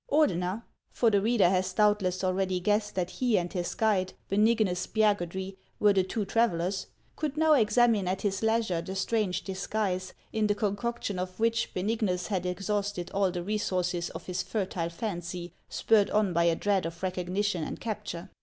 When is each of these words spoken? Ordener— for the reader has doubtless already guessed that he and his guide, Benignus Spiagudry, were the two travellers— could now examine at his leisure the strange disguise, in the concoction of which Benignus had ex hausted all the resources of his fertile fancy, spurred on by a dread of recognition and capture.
Ordener— 0.11 0.63
for 0.89 1.11
the 1.11 1.21
reader 1.21 1.47
has 1.47 1.73
doubtless 1.73 2.23
already 2.23 2.59
guessed 2.59 2.95
that 2.95 3.11
he 3.11 3.37
and 3.37 3.53
his 3.53 3.75
guide, 3.75 4.13
Benignus 4.29 4.87
Spiagudry, 4.87 5.57
were 5.79 5.93
the 5.93 6.01
two 6.01 6.25
travellers— 6.25 6.87
could 7.17 7.37
now 7.37 7.53
examine 7.53 8.07
at 8.07 8.23
his 8.23 8.41
leisure 8.41 8.81
the 8.81 8.95
strange 8.95 9.43
disguise, 9.43 10.13
in 10.33 10.47
the 10.47 10.55
concoction 10.55 11.19
of 11.19 11.39
which 11.39 11.71
Benignus 11.75 12.25
had 12.29 12.47
ex 12.47 12.65
hausted 12.65 13.11
all 13.13 13.29
the 13.29 13.43
resources 13.43 14.09
of 14.09 14.25
his 14.25 14.41
fertile 14.41 14.89
fancy, 14.89 15.53
spurred 15.69 16.09
on 16.09 16.33
by 16.33 16.45
a 16.45 16.55
dread 16.55 16.87
of 16.87 17.03
recognition 17.03 17.63
and 17.63 17.79
capture. 17.79 18.31